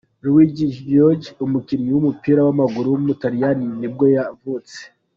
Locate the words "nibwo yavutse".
3.79-4.79